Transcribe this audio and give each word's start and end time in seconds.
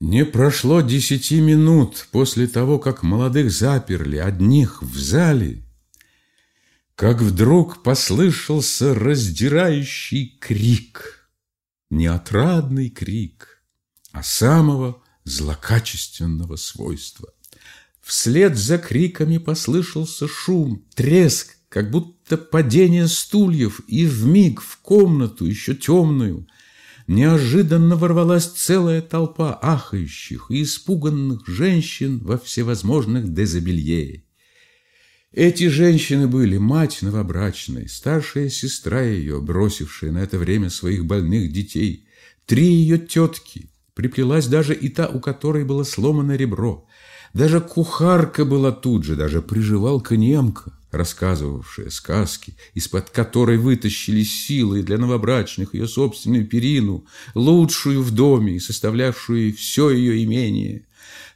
Не 0.00 0.24
прошло 0.24 0.80
десяти 0.80 1.42
минут 1.42 2.08
после 2.10 2.46
того, 2.46 2.78
как 2.78 3.02
молодых 3.02 3.52
заперли 3.52 4.16
одних 4.16 4.82
в 4.82 4.98
зале, 4.98 5.62
как 6.94 7.20
вдруг 7.20 7.82
послышался 7.82 8.94
раздирающий 8.94 10.38
крик, 10.40 11.28
не 11.90 12.06
отрадный 12.06 12.88
крик, 12.88 13.62
а 14.12 14.22
самого 14.22 15.02
злокачественного 15.24 16.56
свойства. 16.56 17.34
Вслед 18.00 18.56
за 18.56 18.78
криками 18.78 19.36
послышался 19.36 20.26
шум, 20.26 20.82
треск, 20.94 21.56
как 21.68 21.90
будто 21.90 22.38
падение 22.38 23.06
стульев, 23.06 23.82
и 23.86 24.06
вмиг 24.06 24.62
в 24.62 24.78
комнату, 24.78 25.44
еще 25.44 25.74
темную, 25.74 26.48
неожиданно 27.10 27.96
ворвалась 27.96 28.46
целая 28.46 29.02
толпа 29.02 29.58
ахающих 29.60 30.46
и 30.48 30.62
испуганных 30.62 31.44
женщин 31.48 32.20
во 32.20 32.38
всевозможных 32.38 33.34
дезобелье. 33.34 34.22
Эти 35.32 35.66
женщины 35.66 36.28
были 36.28 36.56
мать 36.56 36.98
новобрачной, 37.02 37.88
старшая 37.88 38.48
сестра 38.48 39.02
ее, 39.02 39.40
бросившая 39.40 40.12
на 40.12 40.18
это 40.18 40.38
время 40.38 40.70
своих 40.70 41.04
больных 41.04 41.52
детей, 41.52 42.06
три 42.46 42.66
ее 42.66 42.96
тетки, 42.96 43.70
приплелась 43.94 44.46
даже 44.46 44.72
и 44.72 44.88
та, 44.88 45.08
у 45.08 45.18
которой 45.18 45.64
было 45.64 45.82
сломано 45.82 46.36
ребро, 46.36 46.86
даже 47.34 47.60
кухарка 47.60 48.44
была 48.44 48.70
тут 48.70 49.02
же, 49.02 49.16
даже 49.16 49.42
приживалка 49.42 50.16
немка, 50.16 50.78
рассказывавшая 50.90 51.90
сказки, 51.90 52.54
из-под 52.74 53.10
которой 53.10 53.58
вытащили 53.58 54.22
силы 54.22 54.82
для 54.82 54.98
новобрачных 54.98 55.74
ее 55.74 55.86
собственную 55.86 56.46
перину, 56.46 57.06
лучшую 57.34 58.02
в 58.02 58.10
доме 58.10 58.56
и 58.56 58.60
составлявшую 58.60 59.54
все 59.54 59.90
ее 59.90 60.24
имение, 60.24 60.86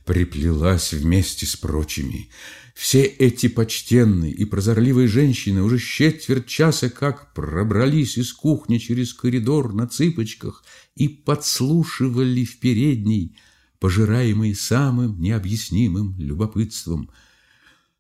приплелась 0.04 0.92
вместе 0.92 1.46
с 1.46 1.56
прочими. 1.56 2.28
Все 2.74 3.04
эти 3.04 3.46
почтенные 3.46 4.32
и 4.32 4.44
прозорливые 4.44 5.06
женщины 5.06 5.62
уже 5.62 5.78
четверть 5.78 6.46
часа 6.46 6.90
как 6.90 7.32
пробрались 7.32 8.18
из 8.18 8.32
кухни 8.32 8.78
через 8.78 9.14
коридор 9.14 9.72
на 9.72 9.86
цыпочках 9.86 10.64
и 10.96 11.06
подслушивали 11.08 12.44
в 12.44 12.58
передней, 12.58 13.36
пожираемые 13.78 14.56
самым 14.56 15.20
необъяснимым 15.20 16.16
любопытством– 16.18 17.10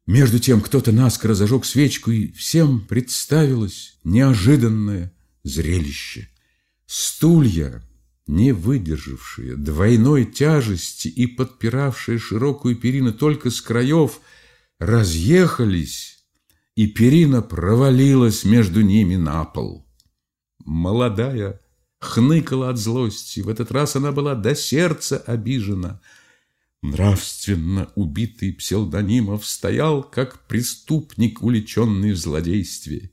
между 0.06 0.38
тем 0.38 0.60
кто-то 0.60 0.92
наскоро 0.92 1.34
зажег 1.34 1.64
свечку, 1.64 2.10
и 2.10 2.30
всем 2.32 2.80
представилось 2.80 3.98
неожиданное 4.04 5.12
зрелище. 5.42 6.28
Стулья, 6.86 7.82
не 8.26 8.52
выдержавшие 8.52 9.56
двойной 9.56 10.24
тяжести 10.26 11.08
и 11.08 11.26
подпиравшие 11.26 12.18
широкую 12.18 12.76
перину 12.76 13.12
только 13.12 13.50
с 13.50 13.60
краев, 13.60 14.20
разъехались, 14.78 16.24
и 16.74 16.86
перина 16.86 17.40
провалилась 17.40 18.44
между 18.44 18.82
ними 18.82 19.16
на 19.16 19.44
пол. 19.44 19.86
Молодая 20.58 21.60
хныкала 22.00 22.70
от 22.70 22.78
злости, 22.78 23.40
в 23.40 23.48
этот 23.48 23.72
раз 23.72 23.96
она 23.96 24.12
была 24.12 24.34
до 24.34 24.54
сердца 24.54 25.16
обижена– 25.16 26.00
Нравственно 26.84 27.88
убитый 27.94 28.52
псевдонимов 28.52 29.46
стоял, 29.46 30.02
как 30.02 30.46
преступник, 30.46 31.42
уличенный 31.42 32.12
в 32.12 32.18
злодействе. 32.18 33.10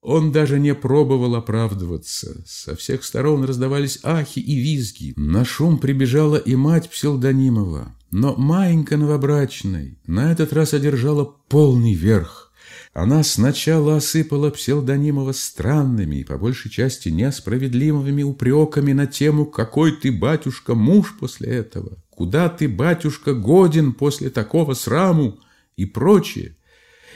Он 0.00 0.32
даже 0.32 0.58
не 0.58 0.74
пробовал 0.74 1.36
оправдываться. 1.36 2.42
Со 2.48 2.74
всех 2.74 3.04
сторон 3.04 3.44
раздавались 3.44 4.00
ахи 4.02 4.40
и 4.40 4.58
визги. 4.58 5.12
На 5.14 5.44
шум 5.44 5.78
прибежала 5.78 6.34
и 6.34 6.56
мать 6.56 6.90
псевдонимова. 6.90 7.96
Но 8.10 8.34
маленько 8.34 8.96
новобрачной 8.96 10.00
на 10.08 10.32
этот 10.32 10.52
раз 10.52 10.74
одержала 10.74 11.24
полный 11.24 11.94
верх. 11.94 12.49
Она 12.92 13.22
сначала 13.22 13.96
осыпала 13.96 14.50
псевдонимова 14.50 15.32
странными 15.32 16.16
и 16.16 16.24
по 16.24 16.38
большей 16.38 16.70
части 16.70 17.08
несправедливыми 17.08 18.22
упреками 18.22 18.92
на 18.92 19.06
тему 19.06 19.46
«Какой 19.46 19.92
ты, 19.92 20.10
батюшка, 20.10 20.74
муж 20.74 21.14
после 21.18 21.48
этого?» 21.50 21.98
Куда 22.20 22.50
ты, 22.50 22.68
батюшка, 22.68 23.32
годен 23.32 23.94
после 23.94 24.28
такого 24.28 24.74
сраму 24.74 25.38
и 25.76 25.86
прочее. 25.86 26.54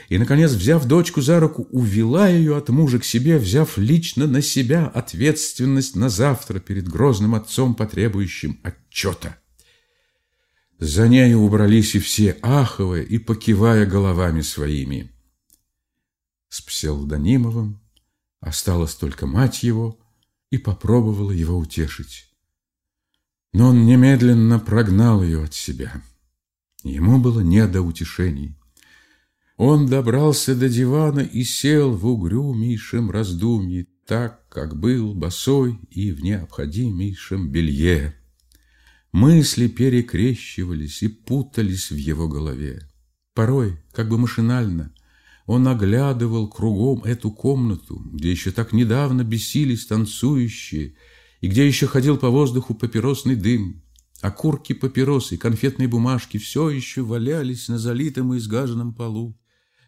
И, 0.09 0.17
наконец, 0.17 0.51
взяв 0.51 0.85
дочку 0.85 1.21
за 1.21 1.39
руку, 1.39 1.67
увела 1.69 2.27
ее 2.27 2.57
от 2.57 2.69
мужа 2.69 2.97
к 2.97 3.05
себе, 3.05 3.37
взяв 3.37 3.77
лично 3.77 4.25
на 4.25 4.41
себя 4.41 4.87
ответственность 4.87 5.95
на 5.95 6.09
завтра 6.09 6.59
перед 6.59 6.87
грозным 6.87 7.35
отцом, 7.35 7.75
потребующим 7.75 8.59
отчета. 8.63 9.37
За 10.79 11.07
нею 11.07 11.41
убрались 11.41 11.93
и 11.93 11.99
все, 11.99 12.37
аховая 12.41 13.03
и 13.03 13.19
покивая 13.19 13.85
головами 13.85 14.41
своими. 14.41 15.14
С 16.55 16.61
псевдонимовым 16.61 17.81
осталась 18.39 18.95
только 18.95 19.27
мать 19.27 19.61
его 19.61 19.99
и 20.51 20.57
попробовала 20.57 21.31
его 21.31 21.57
утешить. 21.57 22.33
Но 23.51 23.71
он 23.71 23.85
немедленно 23.85 24.57
прогнал 24.59 25.21
ее 25.21 25.43
от 25.43 25.53
себя. 25.53 26.01
Ему 26.81 27.19
было 27.19 27.41
не 27.41 27.67
до 27.67 27.81
утешений. 27.81 28.57
Он 29.57 29.85
добрался 29.85 30.55
до 30.55 30.69
дивана 30.69 31.19
и 31.19 31.43
сел 31.43 31.91
в 31.91 32.07
угрюмейшем 32.07 33.11
раздумье, 33.11 33.87
так, 34.05 34.47
как 34.47 34.79
был 34.79 35.13
босой 35.13 35.77
и 35.89 36.13
в 36.13 36.23
необходимейшем 36.23 37.51
белье. 37.51 38.15
Мысли 39.11 39.67
перекрещивались 39.67 41.03
и 41.03 41.09
путались 41.09 41.91
в 41.91 41.97
его 41.97 42.29
голове. 42.29 42.87
Порой, 43.33 43.77
как 43.91 44.07
бы 44.07 44.17
машинально, 44.17 44.94
он 45.45 45.67
оглядывал 45.67 46.47
кругом 46.47 47.03
эту 47.03 47.31
комнату, 47.31 48.01
где 48.11 48.31
еще 48.31 48.51
так 48.51 48.73
недавно 48.73 49.23
бесились 49.23 49.85
танцующие, 49.85 50.95
и 51.41 51.47
где 51.47 51.67
еще 51.67 51.85
ходил 51.85 52.17
по 52.17 52.29
воздуху 52.29 52.73
папиросный 52.73 53.35
дым. 53.35 53.83
Окурки 54.21 54.73
папиросы, 54.73 55.37
конфетные 55.37 55.87
бумажки 55.87 56.37
все 56.37 56.69
еще 56.69 57.03
валялись 57.03 57.67
на 57.67 57.77
залитом 57.77 58.33
и 58.33 58.37
изгаженном 58.37 58.93
полу. 58.93 59.37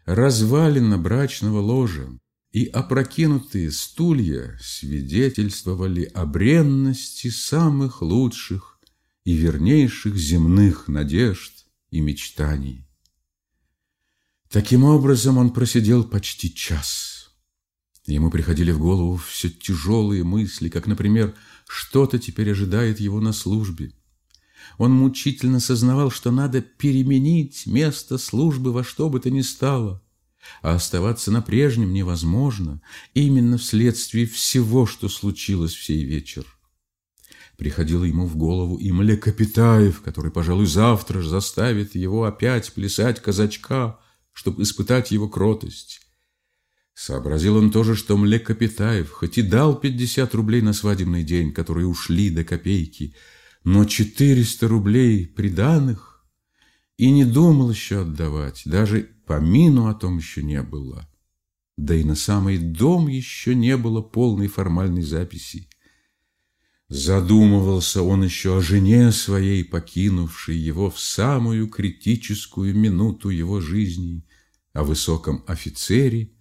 Развалина 0.06 0.98
брачного 0.98 1.60
ложа 1.60 2.08
и 2.52 2.66
опрокинутые 2.66 3.72
стулья 3.72 4.58
свидетельствовали 4.62 6.04
о 6.14 6.26
бренности 6.26 7.30
самых 7.30 8.02
лучших 8.02 8.80
и 9.26 9.34
вернейших 9.34 10.16
земных 10.16 10.88
надежд 10.88 11.66
и 11.90 12.00
мечтаний. 12.00 12.87
Таким 14.50 14.84
образом 14.84 15.38
он 15.38 15.52
просидел 15.52 16.04
почти 16.04 16.54
час– 16.54 17.16
Ему 18.08 18.32
приходили 18.32 18.72
в 18.72 18.80
голову 18.80 19.18
все 19.18 19.50
тяжелые 19.50 20.24
мысли, 20.24 20.70
как, 20.70 20.88
например, 20.88 21.36
что-то 21.68 22.20
теперь 22.20 22.52
ожидает 22.52 23.02
его 23.02 23.20
на 23.20 23.34
службе. 23.34 23.92
Он 24.78 24.94
мучительно 24.94 25.60
сознавал, 25.60 26.10
что 26.10 26.32
надо 26.32 26.62
переменить 26.62 27.66
место 27.66 28.18
службы 28.18 28.72
во 28.72 28.86
что 28.86 29.10
бы 29.10 29.20
то 29.20 29.30
ни 29.30 29.42
стало, 29.42 30.02
а 30.62 30.76
оставаться 30.76 31.32
на 31.32 31.42
прежнем 31.42 31.92
невозможно 31.92 32.82
именно 33.14 33.58
вследствие 33.58 34.26
всего, 34.26 34.86
что 34.86 35.10
случилось 35.10 35.74
в 35.74 35.84
сей 35.84 36.06
вечер. 36.06 36.46
Приходило 37.58 38.06
ему 38.06 38.26
в 38.26 38.38
голову 38.38 38.78
и 38.78 38.90
Млекопитаев, 38.92 40.02
который, 40.02 40.32
пожалуй, 40.32 40.68
завтра 40.68 41.22
же 41.22 41.28
заставит 41.28 41.96
его 41.96 42.24
опять 42.24 42.72
плясать 42.72 43.22
казачка, 43.22 44.00
чтобы 44.38 44.62
испытать 44.62 45.10
его 45.10 45.28
кротость. 45.28 46.00
Сообразил 46.94 47.58
он 47.58 47.72
тоже, 47.72 47.96
что 47.96 48.16
Млекопитаев 48.18 49.10
хоть 49.10 49.40
и 49.40 49.42
дал 49.42 49.80
50 49.80 50.36
рублей 50.36 50.62
на 50.62 50.74
свадебный 50.74 51.24
день, 51.24 51.52
которые 51.52 51.88
ушли 51.88 52.30
до 52.30 52.44
копейки, 52.44 53.16
но 53.64 53.86
400 53.86 54.68
рублей 54.68 55.26
приданных 55.26 56.24
и 56.98 57.10
не 57.10 57.26
думал 57.26 57.72
еще 57.72 58.02
отдавать, 58.02 58.62
даже 58.66 59.10
помину 59.26 59.88
о 59.88 59.96
том 59.96 60.18
еще 60.18 60.44
не 60.44 60.62
было. 60.62 61.10
Да 61.76 61.96
и 61.96 62.04
на 62.04 62.14
самый 62.14 62.60
дом 62.60 63.08
еще 63.08 63.56
не 63.56 63.76
было 63.76 64.04
полной 64.04 64.50
формальной 64.50 65.02
записи. 65.02 65.68
Задумывался 66.90 68.02
он 68.02 68.24
еще 68.24 68.58
о 68.58 68.62
жене 68.62 69.12
своей, 69.12 69.66
покинувшей 69.66 70.56
его 70.56 70.90
в 70.90 71.00
самую 71.00 71.68
критическую 71.68 72.74
минуту 72.76 73.30
его 73.30 73.60
жизни, 73.60 74.26
о 74.72 74.84
высоком 74.84 75.44
офицере, 75.48 76.32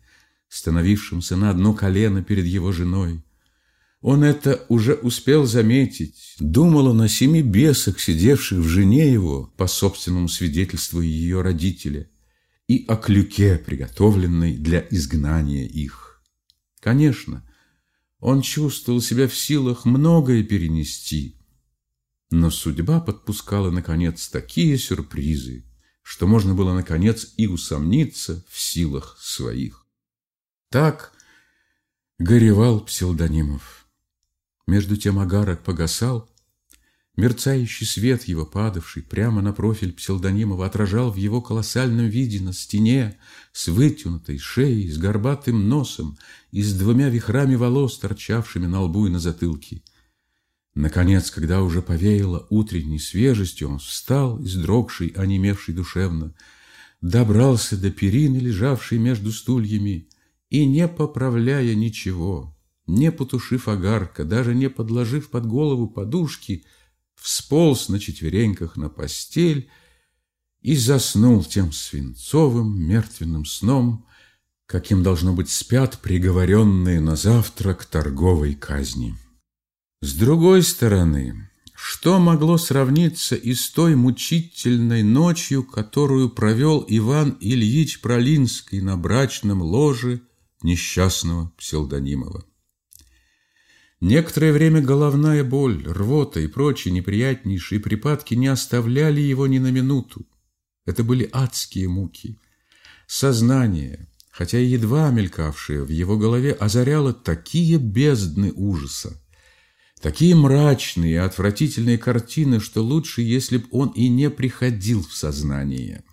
становившимся 0.48 1.36
на 1.36 1.50
одно 1.50 1.74
колено 1.74 2.22
перед 2.22 2.44
его 2.44 2.70
женой. 2.70 3.24
Он 4.00 4.22
это 4.22 4.64
уже 4.68 4.94
успел 4.94 5.46
заметить. 5.46 6.36
Думал 6.38 6.88
он 6.88 7.00
о 7.00 7.08
семи 7.08 7.42
бесах, 7.42 7.98
сидевших 7.98 8.58
в 8.58 8.68
жене 8.68 9.10
его, 9.10 9.52
по 9.56 9.66
собственному 9.66 10.28
свидетельству 10.28 11.00
ее 11.00 11.42
родителя, 11.42 12.08
и 12.68 12.84
о 12.86 12.96
клюке, 12.96 13.58
приготовленной 13.58 14.56
для 14.56 14.86
изгнания 14.90 15.66
их. 15.66 16.22
Конечно, 16.80 17.42
он 18.20 18.42
чувствовал 18.42 19.00
себя 19.00 19.28
в 19.28 19.36
силах 19.36 19.84
многое 19.84 20.42
перенести, 20.42 21.38
Но 22.30 22.50
судьба 22.50 23.00
подпускала, 23.00 23.70
наконец, 23.70 24.28
такие 24.28 24.76
сюрпризы, 24.78 25.64
что 26.02 26.26
можно 26.26 26.54
было, 26.54 26.74
наконец, 26.74 27.34
и 27.36 27.46
усомниться 27.46 28.44
в 28.48 28.60
силах 28.60 29.16
своих. 29.20 29.86
Так 30.70 31.12
горевал 32.18 32.84
псевдонимов. 32.84 33.86
Между 34.66 34.96
тем 34.96 35.20
агарок 35.20 35.62
погасал, 35.62 36.28
Мерцающий 37.16 37.86
свет 37.86 38.24
его, 38.24 38.44
падавший 38.44 39.02
прямо 39.02 39.40
на 39.40 39.54
профиль 39.54 39.94
псевдонимова, 39.94 40.66
отражал 40.66 41.10
в 41.10 41.16
его 41.16 41.40
колоссальном 41.40 42.08
виде 42.08 42.40
на 42.40 42.52
стене 42.52 43.18
с 43.52 43.68
вытянутой 43.68 44.36
шеей, 44.36 44.90
с 44.90 44.98
горбатым 44.98 45.66
носом 45.66 46.18
и 46.50 46.62
с 46.62 46.74
двумя 46.74 47.08
вихрами 47.08 47.54
волос, 47.54 47.98
торчавшими 47.98 48.66
на 48.66 48.82
лбу 48.82 49.06
и 49.06 49.10
на 49.10 49.18
затылке. 49.18 49.82
Наконец, 50.74 51.30
когда 51.30 51.62
уже 51.62 51.80
повеяло 51.80 52.46
утренней 52.50 52.98
свежестью, 52.98 53.70
он 53.70 53.78
встал, 53.78 54.38
издрогший, 54.44 55.08
онемевший 55.16 55.72
душевно, 55.72 56.34
добрался 57.00 57.78
до 57.78 57.90
перины, 57.90 58.36
лежавшей 58.36 58.98
между 58.98 59.32
стульями, 59.32 60.10
и, 60.50 60.66
не 60.66 60.86
поправляя 60.86 61.74
ничего, 61.74 62.54
не 62.86 63.10
потушив 63.10 63.68
огарка, 63.68 64.24
даже 64.26 64.54
не 64.54 64.68
подложив 64.68 65.30
под 65.30 65.46
голову 65.46 65.88
подушки, 65.88 66.66
всполз 67.26 67.88
на 67.88 67.98
четвереньках 67.98 68.76
на 68.76 68.88
постель 68.88 69.68
и 70.62 70.76
заснул 70.76 71.42
тем 71.42 71.72
свинцовым 71.72 72.80
мертвенным 72.80 73.44
сном, 73.44 74.06
каким, 74.66 75.02
должно 75.02 75.32
быть, 75.32 75.50
спят 75.50 75.98
приговоренные 76.00 77.00
на 77.00 77.16
завтра 77.16 77.74
к 77.74 77.84
торговой 77.84 78.54
казни. 78.54 79.16
С 80.02 80.14
другой 80.14 80.62
стороны, 80.62 81.50
что 81.74 82.20
могло 82.20 82.58
сравниться 82.58 83.34
и 83.34 83.54
с 83.54 83.70
той 83.70 83.96
мучительной 83.96 85.02
ночью, 85.02 85.64
которую 85.64 86.30
провел 86.30 86.84
Иван 86.86 87.36
Ильич 87.40 88.00
Пролинский 88.00 88.80
на 88.80 88.96
брачном 88.96 89.62
ложе 89.62 90.20
несчастного 90.62 91.52
псевдонимова? 91.58 92.44
Некоторое 94.06 94.52
время 94.52 94.80
головная 94.80 95.42
боль, 95.42 95.84
рвота 95.84 96.38
и 96.38 96.46
прочие 96.46 96.94
неприятнейшие 96.94 97.80
припадки 97.80 98.34
не 98.34 98.46
оставляли 98.46 99.20
его 99.20 99.48
ни 99.48 99.58
на 99.58 99.72
минуту. 99.72 100.28
Это 100.84 101.02
были 101.02 101.28
адские 101.32 101.88
муки. 101.88 102.38
Сознание, 103.08 104.08
хотя 104.30 104.60
и 104.60 104.66
едва 104.66 105.10
мелькавшее 105.10 105.82
в 105.82 105.88
его 105.88 106.16
голове, 106.16 106.52
озаряло 106.52 107.12
такие 107.12 107.78
бездны 107.78 108.52
ужаса, 108.52 109.20
такие 110.00 110.36
мрачные 110.36 111.14
и 111.14 111.16
отвратительные 111.16 111.98
картины, 111.98 112.60
что 112.60 112.84
лучше, 112.84 113.22
если 113.22 113.56
б 113.56 113.66
он 113.72 113.88
и 113.88 114.08
не 114.08 114.30
приходил 114.30 115.02
в 115.02 115.16
сознание. 115.16 116.04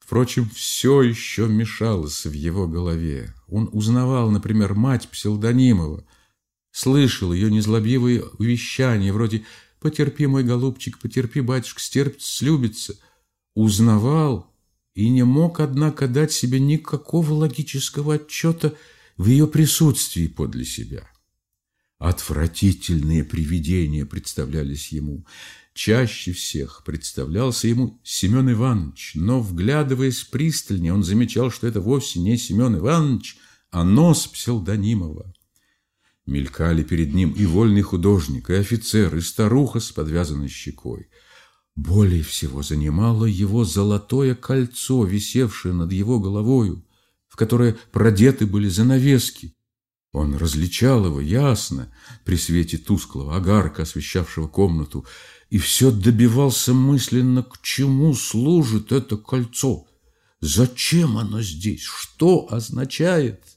Впрочем, 0.00 0.50
все 0.50 1.02
еще 1.02 1.46
мешалось 1.46 2.26
в 2.26 2.32
его 2.32 2.66
голове. 2.66 3.32
Он 3.46 3.68
узнавал, 3.72 4.32
например, 4.32 4.74
мать 4.74 5.08
псевдонимова, 5.08 6.04
слышал 6.76 7.32
ее 7.32 7.50
незлобивые 7.50 8.22
увещания, 8.38 9.10
вроде 9.10 9.46
«Потерпи, 9.80 10.26
мой 10.26 10.44
голубчик, 10.44 10.98
потерпи, 10.98 11.40
батюшка, 11.40 11.80
стерпится, 11.80 12.36
слюбится», 12.36 12.98
узнавал 13.54 14.52
и 14.94 15.08
не 15.08 15.22
мог, 15.22 15.60
однако, 15.60 16.06
дать 16.06 16.32
себе 16.32 16.60
никакого 16.60 17.32
логического 17.32 18.16
отчета 18.16 18.74
в 19.16 19.26
ее 19.26 19.46
присутствии 19.46 20.26
подле 20.26 20.66
себя. 20.66 21.08
Отвратительные 21.98 23.24
привидения 23.24 24.04
представлялись 24.04 24.92
ему. 24.92 25.24
Чаще 25.72 26.32
всех 26.32 26.82
представлялся 26.84 27.68
ему 27.68 27.98
Семен 28.04 28.52
Иванович, 28.52 29.12
но, 29.14 29.40
вглядываясь 29.40 30.24
пристальнее, 30.24 30.92
он 30.92 31.02
замечал, 31.02 31.50
что 31.50 31.66
это 31.66 31.80
вовсе 31.80 32.20
не 32.20 32.36
Семен 32.36 32.76
Иванович, 32.76 33.38
а 33.70 33.82
нос 33.82 34.26
псевдонимова. 34.26 35.32
Мелькали 36.26 36.82
перед 36.82 37.14
ним 37.14 37.30
и 37.30 37.46
вольный 37.46 37.82
художник, 37.82 38.50
и 38.50 38.54
офицер, 38.54 39.14
и 39.16 39.20
старуха 39.20 39.78
с 39.78 39.92
подвязанной 39.92 40.48
щекой. 40.48 41.08
Более 41.76 42.24
всего 42.24 42.62
занимало 42.62 43.26
его 43.26 43.64
золотое 43.64 44.34
кольцо, 44.34 45.04
висевшее 45.04 45.72
над 45.72 45.92
его 45.92 46.18
головою, 46.18 46.84
в 47.28 47.36
которое 47.36 47.76
продеты 47.92 48.46
были 48.46 48.68
занавески. 48.68 49.54
Он 50.12 50.34
различал 50.34 51.04
его 51.04 51.20
ясно 51.20 51.92
при 52.24 52.36
свете 52.36 52.78
тусклого 52.78 53.36
огарка, 53.36 53.82
освещавшего 53.82 54.48
комнату, 54.48 55.04
и 55.50 55.58
все 55.58 55.92
добивался 55.92 56.72
мысленно, 56.74 57.42
к 57.44 57.60
чему 57.62 58.14
служит 58.14 58.90
это 58.90 59.16
кольцо, 59.16 59.86
зачем 60.40 61.18
оно 61.18 61.40
здесь, 61.42 61.82
что 61.82 62.48
означает. 62.50 63.55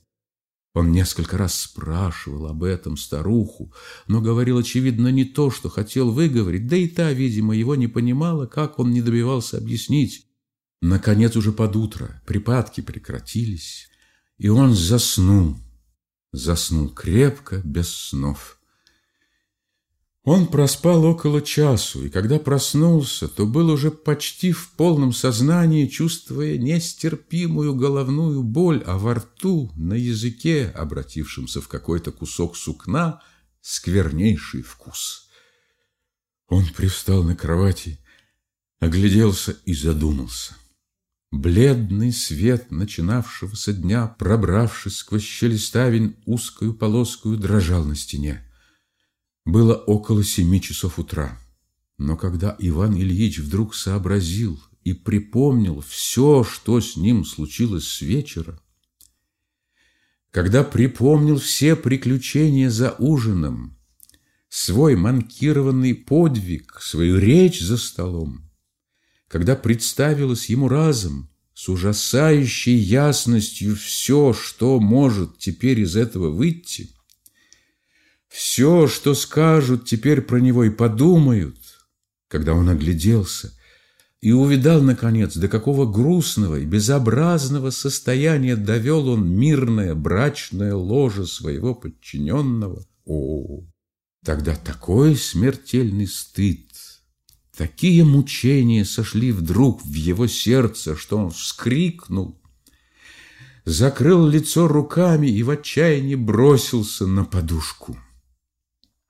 Он 0.74 0.92
несколько 0.92 1.38
раз 1.38 1.60
спрашивал 1.60 2.48
об 2.48 2.63
этом 2.63 2.95
старуху, 2.95 3.74
но 4.07 4.21
говорил, 4.21 4.60
очевидно, 4.60 5.07
не 5.07 5.25
то, 5.25 5.50
что 5.50 5.68
хотел 5.69 6.12
выговорить, 6.12 6.68
да 6.68 6.75
и 6.75 6.88
та, 6.88 7.12
видимо, 7.12 7.56
его 7.56 7.75
не 7.75 7.88
понимала, 7.88 8.45
как 8.45 8.77
он 8.77 8.92
не 8.92 9.01
добивался 9.01 9.57
объяснить. 9.57 10.27
Наконец, 10.81 11.36
уже 11.36 11.51
под 11.51 11.75
утро 11.75 12.21
припадки 12.25 12.81
прекратились, 12.81 13.89
и 14.38 14.48
он 14.48 14.74
заснул, 14.74 15.57
заснул 16.31 16.89
крепко, 16.89 17.62
без 17.66 17.89
снов. 17.89 18.58
Он 20.31 20.46
проспал 20.46 21.06
около 21.06 21.42
часу, 21.42 22.06
и 22.06 22.10
когда 22.12 22.38
проснулся, 22.38 23.28
то 23.28 23.48
был 23.48 23.72
уже 23.72 23.90
почти 23.90 24.52
в 24.52 24.70
полном 24.74 25.12
сознании, 25.12 25.88
чувствуя 25.88 26.56
нестерпимую 26.56 27.74
головную 27.74 28.44
боль, 28.44 28.84
а 28.86 29.00
во 29.00 29.16
рту, 29.16 29.72
на 29.76 29.96
языке, 29.96 30.72
обратившемся 30.76 31.62
в 31.62 31.68
какой-то 31.68 32.12
кусок 32.12 32.58
сукна, 32.58 33.24
сквернейший 33.62 34.62
вкус. 34.62 35.30
Он 36.48 36.64
привстал 36.78 37.24
на 37.24 37.36
кровати, 37.36 37.98
огляделся 38.80 39.58
и 39.66 39.74
задумался. 39.74 40.56
Бледный 41.31 42.14
свет 42.14 42.70
начинавшегося 42.70 43.74
дня, 43.74 44.06
пробравшись 44.06 44.98
сквозь 44.98 45.24
щели 45.24 45.58
ставень 45.58 46.18
узкую 46.28 46.76
полоскую, 46.76 47.36
дрожал 47.36 47.84
на 47.84 47.96
стене. 47.96 48.46
Было 49.50 49.74
около 49.74 50.24
семи 50.24 50.62
часов 50.62 51.00
утра. 51.00 51.40
Но 51.98 52.18
когда 52.18 52.56
Иван 52.60 52.96
Ильич 52.96 53.40
вдруг 53.40 53.74
сообразил 53.74 54.59
и 54.83 54.94
припомнил 54.94 55.81
все, 55.81 56.44
что 56.44 56.80
с 56.80 56.95
ним 56.95 57.26
случилось 57.26 57.88
с 57.88 58.02
вечера, 58.02 58.62
когда 60.30 60.64
припомнил 60.64 61.40
все 61.40 61.76
приключения 61.76 62.69
за 62.69 62.92
ужином, 63.00 63.76
свой 64.50 64.95
манкированный 64.95 65.95
подвиг, 65.95 66.78
свою 66.80 67.18
речь 67.18 67.59
за 67.59 67.78
столом, 67.78 68.52
когда 69.28 69.56
представилось 69.56 70.47
ему 70.52 70.68
разом 70.68 71.28
с 71.56 71.69
ужасающей 71.69 72.76
ясностью 72.76 73.76
все, 73.76 74.31
что 74.31 74.80
может 74.80 75.40
теперь 75.40 75.80
из 75.80 75.95
этого 75.95 76.30
выйти– 76.30 76.92
все, 78.30 78.88
что 78.88 79.16
скажут 79.16 79.86
теперь 79.86 80.21
про 80.21 80.40
него 80.40 80.64
и 80.64 80.69
подумают, 80.69 81.57
когда 82.28 82.54
он 82.54 82.69
огляделся 82.69 83.52
и 84.21 84.31
увидал, 84.31 84.81
наконец, 84.81 85.36
до 85.36 85.48
какого 85.48 85.86
грустного 85.86 86.59
и 86.59 86.66
безобразного 86.66 87.69
состояния 87.69 88.56
довел 88.56 89.07
он 89.09 89.30
мирное 89.30 89.95
брачное 89.95 90.76
ложе 90.76 91.26
своего 91.26 91.74
подчиненного. 91.74 92.86
О, 93.06 93.64
тогда 94.24 94.56
такой 94.56 95.16
смертельный 95.16 96.06
стыд, 96.06 96.68
такие 97.56 98.04
мучения 98.04 98.83
сошли 98.83 99.31
вдруг 99.31 99.83
в 99.83 99.94
его 99.94 100.28
сердце, 100.28 100.95
что 100.98 101.18
он 101.18 101.31
вскрикнул, 101.31 102.40
закрыл 103.64 104.28
лицо 104.28 104.68
руками 104.68 105.28
и 105.28 105.42
в 105.44 105.50
отчаянии 105.50 106.16
бросился 106.16 107.07
на 107.07 107.24
подушку. 107.24 107.98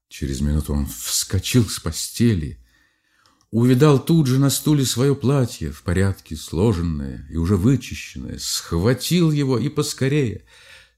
Через 0.10 0.42
минуту 0.42 0.74
он 0.74 0.88
вскочил 0.88 1.70
с 1.70 1.80
постели, 1.80 2.58
увидал 3.52 4.04
тут 4.04 4.26
же 4.26 4.40
на 4.40 4.50
стуле 4.50 4.84
свое 4.84 5.16
платье, 5.16 5.72
в 5.72 5.84
порядке 5.84 6.36
сложенное 6.36 7.28
и 7.30 7.38
уже 7.38 7.56
вычищенное, 7.56 8.40
схватил 8.40 9.32
его 9.32 9.60
и 9.60 9.70
поскорее, 9.70 10.46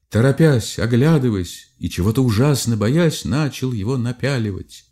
торопясь, 0.08 0.78
оглядываясь 0.78 1.68
и 1.78 1.90
чего-то 1.90 2.24
ужасно 2.24 2.76
боясь, 2.78 3.26
начал 3.26 3.72
его 3.72 3.98
напяливать. 3.98 4.86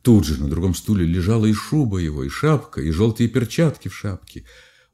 Тут 0.00 0.24
же 0.24 0.40
на 0.40 0.48
другом 0.48 0.74
стуле 0.74 1.04
лежала 1.04 1.44
и 1.44 1.52
шуба 1.52 1.98
его, 1.98 2.24
и 2.24 2.30
шапка, 2.30 2.80
и 2.80 2.90
желтые 2.90 3.28
перчатки 3.28 3.88
в 3.88 3.94
шапке. 3.94 4.44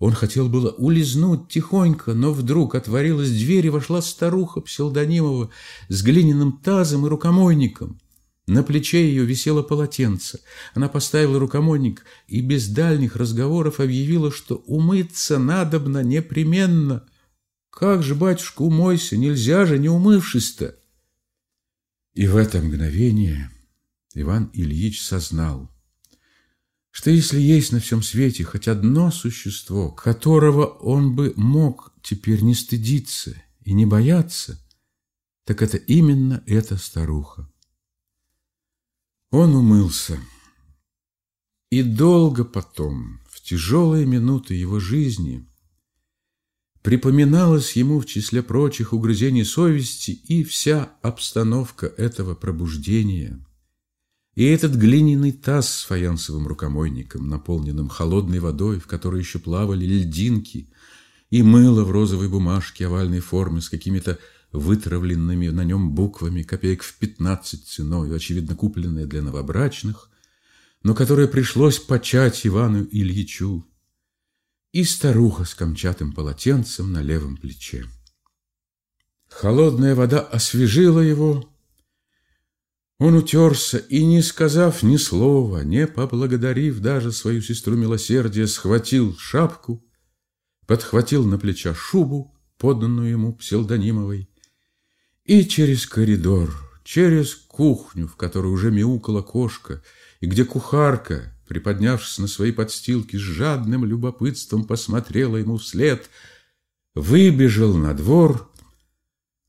Он 0.01 0.15
хотел 0.15 0.49
было 0.49 0.71
улизнуть 0.71 1.49
тихонько, 1.49 2.13
но 2.13 2.33
вдруг 2.33 2.75
отворилась 2.75 3.31
дверь, 3.31 3.67
и 3.67 3.71
вошла 3.71 4.03
старуха 4.03 4.61
Пселдонимова 4.61 5.51
с 5.89 6.03
глиняным 6.03 6.59
тазом 6.59 7.07
и 7.07 7.09
рукомойником. 7.09 8.01
На 8.47 8.65
плече 8.65 9.07
ее 9.07 9.25
висело 9.25 9.63
полотенце. 9.63 10.41
Она 10.75 10.89
поставила 10.89 11.39
рукомойник 11.39 12.05
и 12.27 12.41
без 12.41 12.69
дальних 12.69 13.15
разговоров 13.15 13.79
объявила, 13.79 14.33
что 14.33 14.57
умыться 14.67 15.39
надобно 15.39 16.03
непременно. 16.03 17.07
«Как 17.71 18.03
же, 18.03 18.15
батюшка, 18.15 18.63
умойся, 18.63 19.17
нельзя 19.17 19.65
же, 19.65 19.79
не 19.79 19.89
умывшись-то!» 19.89 20.77
И 22.15 22.27
в 22.27 22.37
это 22.37 22.61
мгновение 22.61 23.51
Иван 24.15 24.51
Ильич 24.53 25.01
сознал, 25.03 25.71
что 26.91 27.11
если 27.11 27.41
есть 27.41 27.73
на 27.73 27.81
всем 27.81 28.03
свете 28.03 28.45
хоть 28.45 28.69
одно 28.69 29.11
существо, 29.11 29.91
которого 29.91 30.67
он 30.67 31.15
бы 31.15 31.33
мог 31.37 31.95
теперь 32.03 32.43
не 32.43 32.55
стыдиться 32.55 33.35
и 33.65 33.73
не 33.73 33.87
бояться, 33.87 34.61
так 35.45 35.63
это 35.63 35.79
именно 35.79 36.43
эта 36.47 36.77
старуха. 36.77 37.52
Он 39.33 39.57
умылся, 39.57 40.21
и 41.71 41.83
долго 41.83 42.45
потом, 42.45 43.19
в 43.29 43.41
тяжелые 43.41 44.07
минуты 44.07 44.55
его 44.55 44.79
жизни, 44.79 45.49
припоминалось 46.83 47.75
ему 47.75 47.99
в 47.99 48.07
числе 48.07 48.43
прочих 48.43 48.93
угрызений 48.93 49.45
совести 49.45 50.13
и 50.13 50.45
вся 50.45 50.93
обстановка 51.03 51.87
этого 51.87 52.37
пробуждения– 52.37 53.45
и 54.35 54.45
этот 54.45 54.75
глиняный 54.77 55.33
таз 55.33 55.69
с 55.69 55.85
фаянсовым 55.85 56.47
рукомойником, 56.47 57.29
наполненным 57.29 57.89
холодной 57.89 58.39
водой, 58.39 58.79
в 58.81 58.87
которой 58.87 59.21
еще 59.21 59.39
плавали 59.39 59.85
льдинки, 59.85 60.71
и 61.29 61.43
мыло 61.43 61.85
в 61.85 61.91
розовой 61.91 62.29
бумажке 62.29 62.87
овальной 62.87 63.21
формы 63.21 63.61
с 63.61 63.69
какими-то 63.69 64.19
вытравленными 64.53 65.49
на 65.49 65.65
нем 65.65 65.93
буквами, 65.95 66.43
копеек 66.43 66.83
в 66.83 66.99
пятнадцать 66.99 67.67
ценой, 67.67 68.15
очевидно, 68.15 68.55
купленное 68.55 69.07
для 69.07 69.23
новобрачных, 69.23 70.11
но 70.83 70.95
которое 70.95 71.27
пришлось 71.27 71.79
почать 71.79 72.47
Ивану 72.47 72.87
Ильичу, 72.91 73.67
и 74.73 74.85
старуха 74.85 75.45
с 75.45 75.55
камчатым 75.55 76.13
полотенцем 76.13 76.93
на 76.93 77.03
левом 77.03 77.37
плече. 77.37 77.87
Холодная 79.29 79.95
вода 79.95 80.21
освежила 80.21 81.01
его, 81.01 81.49
он 82.99 83.15
утерся 83.15 83.79
и, 83.79 84.05
не 84.05 84.23
сказав 84.23 84.83
ни 84.83 84.97
слова, 84.97 85.65
не 85.65 85.87
поблагодарив 85.89 86.79
даже 86.81 87.11
свою 87.11 87.43
сестру 87.43 87.75
милосердия, 87.75 88.47
схватил 88.47 89.17
шапку, 89.17 89.85
подхватил 90.67 91.25
на 91.25 91.37
плеча 91.37 91.75
шубу, 91.75 92.33
поданную 92.59 93.11
ему 93.11 93.35
псилдонимовой, 93.35 94.32
и 95.25 95.45
через 95.45 95.87
коридор, 95.87 96.53
через 96.85 97.35
кухню, 97.35 98.09
в 98.09 98.17
которой 98.17 98.49
уже 98.49 98.71
мяукала 98.71 99.23
кошка, 99.23 99.83
и 100.21 100.27
где 100.27 100.45
кухарка, 100.45 101.35
приподнявшись 101.47 102.19
на 102.19 102.27
свои 102.27 102.53
подстилки, 102.53 103.17
с 103.17 103.21
жадным 103.21 103.85
любопытством 103.85 104.65
посмотрела 104.65 105.37
ему 105.37 105.59
вслед, 105.59 106.11
выбежал 106.95 107.75
на 107.75 107.95
двор 107.95 108.51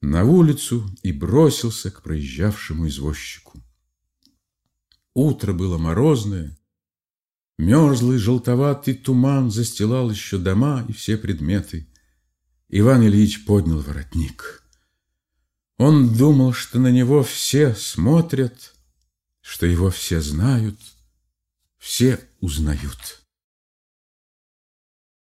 на 0.01 0.25
улицу 0.25 0.85
и 1.01 1.11
бросился 1.11 1.89
к 1.89 2.01
проезжавшему 2.01 2.87
извозчику. 2.87 3.63
Утро 5.13 5.53
было 5.53 5.77
морозное, 5.77 6.57
мерзлый 7.57 8.17
желтоватый 8.17 8.95
туман 8.95 9.49
застилал 9.49 10.09
еще 10.11 10.39
дома 10.39 10.85
и 10.89 10.91
все 10.91 11.17
предметы. 11.17 11.87
Иван 12.69 13.05
Ильич 13.05 13.45
поднял 13.45 13.79
воротник. 13.79 14.62
Он 15.85 16.13
думал, 16.15 16.53
что 16.53 16.79
на 16.79 16.87
него 16.87 17.23
все 17.23 17.75
смотрят, 17.75 18.73
что 19.41 19.65
его 19.65 19.89
все 19.89 20.21
знают, 20.21 20.79
все 21.77 22.21
узнают. 22.39 23.22